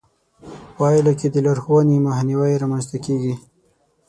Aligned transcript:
پايله 0.77 1.13
کې 1.19 1.27
د 1.31 1.35
لارښوونې 1.45 1.97
مخنيوی 2.07 2.53
رامنځته 2.61 2.97
کېږي. 3.05 3.33